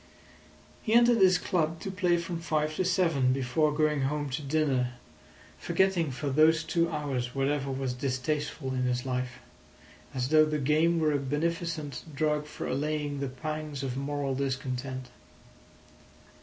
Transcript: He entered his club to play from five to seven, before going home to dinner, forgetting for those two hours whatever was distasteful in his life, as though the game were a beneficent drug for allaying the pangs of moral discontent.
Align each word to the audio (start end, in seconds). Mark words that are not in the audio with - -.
He 0.81 0.93
entered 0.95 1.19
his 1.19 1.37
club 1.37 1.79
to 1.81 1.91
play 1.91 2.17
from 2.17 2.39
five 2.39 2.75
to 2.77 2.83
seven, 2.83 3.31
before 3.33 3.71
going 3.71 4.01
home 4.01 4.31
to 4.31 4.41
dinner, 4.41 4.93
forgetting 5.59 6.09
for 6.09 6.31
those 6.31 6.63
two 6.63 6.89
hours 6.89 7.35
whatever 7.35 7.69
was 7.69 7.93
distasteful 7.93 8.69
in 8.73 8.85
his 8.85 9.05
life, 9.05 9.33
as 10.15 10.29
though 10.29 10.45
the 10.45 10.57
game 10.57 10.97
were 10.99 11.11
a 11.11 11.19
beneficent 11.19 12.03
drug 12.15 12.47
for 12.47 12.65
allaying 12.65 13.19
the 13.19 13.29
pangs 13.29 13.83
of 13.83 13.95
moral 13.95 14.33
discontent. 14.33 15.09